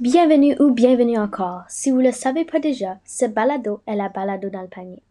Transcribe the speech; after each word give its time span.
Bienvenue 0.00 0.56
ou 0.58 0.70
bienvenue 0.70 1.18
encore. 1.18 1.64
Si 1.68 1.90
vous 1.90 1.98
ne 1.98 2.06
le 2.06 2.12
savez 2.12 2.46
pas 2.46 2.58
déjà, 2.58 2.96
ce 3.04 3.26
balado 3.26 3.82
est 3.86 3.96
la 3.96 4.08
balado 4.08 4.48
dans 4.48 4.62
le 4.62 4.66
panier. 4.66 5.02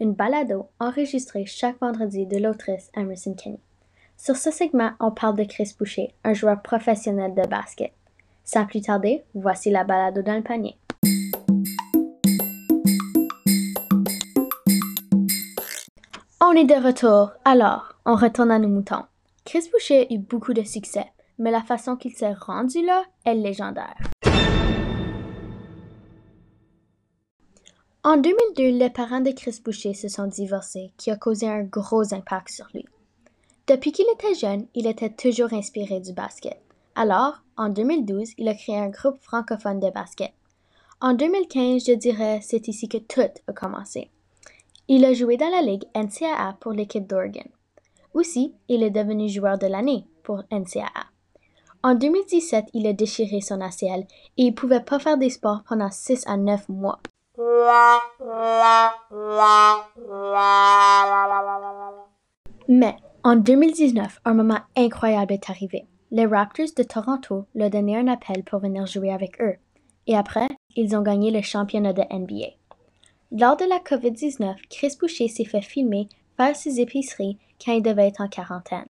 Une 0.00 0.14
balado 0.14 0.70
enregistrée 0.80 1.44
chaque 1.44 1.78
vendredi 1.80 2.24
de 2.24 2.38
l'autrice 2.38 2.90
Emerson 2.96 3.34
Kenny. 3.34 3.60
Sur 4.16 4.36
ce 4.36 4.50
segment, 4.50 4.92
on 5.00 5.10
parle 5.10 5.36
de 5.36 5.44
Chris 5.44 5.74
Boucher, 5.78 6.14
un 6.24 6.32
joueur 6.32 6.62
professionnel 6.62 7.34
de 7.34 7.46
basket. 7.46 7.92
Sans 8.42 8.64
plus 8.64 8.80
tarder, 8.80 9.22
voici 9.34 9.68
la 9.68 9.84
balado 9.84 10.22
dans 10.22 10.36
le 10.36 10.42
panier. 10.42 10.78
On 16.40 16.52
est 16.52 16.64
de 16.64 16.86
retour. 16.86 17.32
Alors, 17.44 17.92
on 18.06 18.14
retourne 18.14 18.50
à 18.50 18.58
nos 18.58 18.68
moutons. 18.68 19.04
Chris 19.44 19.68
Boucher 19.70 20.06
a 20.08 20.14
eu 20.14 20.16
beaucoup 20.16 20.54
de 20.54 20.62
succès, 20.62 21.04
mais 21.38 21.50
la 21.50 21.60
façon 21.60 21.96
qu'il 21.96 22.12
s'est 22.12 22.32
rendu 22.32 22.82
là 22.82 23.02
est 23.26 23.34
légendaire. 23.34 23.94
En 28.10 28.16
2002, 28.16 28.70
les 28.70 28.88
parents 28.88 29.20
de 29.20 29.32
Chris 29.32 29.60
Boucher 29.62 29.92
se 29.92 30.08
sont 30.08 30.28
divorcés, 30.28 30.92
qui 30.96 31.10
a 31.10 31.16
causé 31.16 31.46
un 31.46 31.62
gros 31.62 32.14
impact 32.14 32.48
sur 32.48 32.66
lui. 32.72 32.86
Depuis 33.66 33.92
qu'il 33.92 34.06
était 34.14 34.34
jeune, 34.34 34.66
il 34.74 34.86
était 34.86 35.10
toujours 35.10 35.52
inspiré 35.52 36.00
du 36.00 36.14
basket. 36.14 36.58
Alors, 36.94 37.42
en 37.58 37.68
2012, 37.68 38.30
il 38.38 38.48
a 38.48 38.54
créé 38.54 38.78
un 38.78 38.88
groupe 38.88 39.20
francophone 39.20 39.78
de 39.78 39.90
basket. 39.90 40.32
En 41.02 41.12
2015, 41.12 41.84
je 41.86 41.92
dirais, 41.92 42.40
c'est 42.42 42.66
ici 42.68 42.88
que 42.88 42.96
tout 42.96 43.20
a 43.46 43.52
commencé. 43.52 44.10
Il 44.88 45.04
a 45.04 45.12
joué 45.12 45.36
dans 45.36 45.50
la 45.50 45.60
ligue 45.60 45.84
NCAA 45.94 46.56
pour 46.60 46.72
l'équipe 46.72 47.06
d'Oregon. 47.06 47.50
Aussi, 48.14 48.54
il 48.70 48.82
est 48.84 48.90
devenu 48.90 49.28
joueur 49.28 49.58
de 49.58 49.66
l'année 49.66 50.06
pour 50.22 50.44
NCAA. 50.50 51.04
En 51.82 51.94
2017, 51.94 52.70
il 52.72 52.86
a 52.86 52.94
déchiré 52.94 53.42
son 53.42 53.60
ACL 53.60 54.06
et 54.38 54.44
il 54.44 54.54
pouvait 54.54 54.80
pas 54.80 54.98
faire 54.98 55.18
des 55.18 55.28
sports 55.28 55.62
pendant 55.68 55.90
6 55.90 56.26
à 56.26 56.38
9 56.38 56.70
mois. 56.70 57.00
Mais 62.68 62.96
en 63.22 63.36
2019, 63.36 64.20
un 64.24 64.34
moment 64.34 64.58
incroyable 64.76 65.34
est 65.34 65.48
arrivé. 65.48 65.86
Les 66.10 66.26
Raptors 66.26 66.74
de 66.76 66.82
Toronto 66.82 67.46
ont 67.54 67.68
donné 67.68 67.96
un 67.96 68.08
appel 68.08 68.42
pour 68.42 68.58
venir 68.58 68.86
jouer 68.86 69.12
avec 69.12 69.40
eux. 69.40 69.54
Et 70.08 70.16
après, 70.16 70.48
ils 70.74 70.96
ont 70.96 71.02
gagné 71.02 71.30
le 71.30 71.42
championnat 71.42 71.92
de 71.92 72.02
NBA. 72.10 72.56
Lors 73.30 73.56
de 73.56 73.66
la 73.66 73.78
COVID-19, 73.78 74.56
Chris 74.68 74.96
Boucher 74.98 75.28
s'est 75.28 75.44
fait 75.44 75.62
filmer 75.62 76.08
faire 76.36 76.56
ses 76.56 76.80
épiceries 76.80 77.38
quand 77.64 77.72
il 77.72 77.82
devait 77.82 78.08
être 78.08 78.20
en 78.20 78.28
quarantaine. 78.28 78.86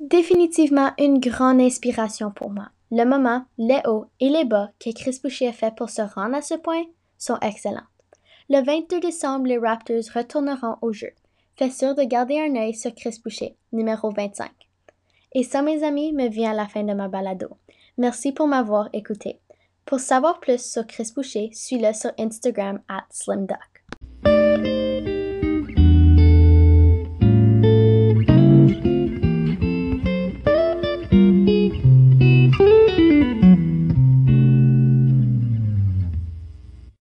Définitivement 0.00 0.90
une 0.98 1.18
grande 1.18 1.62
inspiration 1.62 2.30
pour 2.30 2.50
moi. 2.50 2.68
Le 2.94 3.06
moment, 3.06 3.46
les 3.56 3.80
hauts 3.86 4.04
et 4.20 4.28
les 4.28 4.44
bas 4.44 4.68
que 4.78 4.90
Chris 4.92 5.18
Boucher 5.22 5.48
a 5.48 5.52
fait 5.54 5.74
pour 5.74 5.88
se 5.88 6.02
rendre 6.02 6.34
à 6.34 6.42
ce 6.42 6.52
point 6.52 6.82
sont 7.16 7.38
excellents. 7.40 7.88
Le 8.50 8.62
22 8.62 9.00
décembre, 9.00 9.46
les 9.46 9.56
Raptors 9.56 10.04
retourneront 10.14 10.76
au 10.82 10.92
jeu. 10.92 11.08
Fais 11.56 11.70
sûr 11.70 11.94
de 11.94 12.02
garder 12.02 12.38
un 12.38 12.54
œil 12.54 12.74
sur 12.74 12.94
Chris 12.94 13.18
Boucher, 13.24 13.56
numéro 13.72 14.10
25. 14.10 14.50
Et 15.34 15.42
ça, 15.42 15.62
mes 15.62 15.82
amis, 15.82 16.12
me 16.12 16.28
vient 16.28 16.50
à 16.50 16.54
la 16.54 16.68
fin 16.68 16.82
de 16.82 16.92
ma 16.92 17.08
balado. 17.08 17.56
Merci 17.96 18.32
pour 18.32 18.46
m'avoir 18.46 18.90
écouté. 18.92 19.40
Pour 19.86 19.98
savoir 19.98 20.38
plus 20.38 20.62
sur 20.62 20.86
Chris 20.86 21.12
Boucher, 21.16 21.48
suis-le 21.54 21.94
sur 21.94 22.12
Instagram 22.18 22.82
at 22.90 23.06
SlimDuck. 23.08 24.91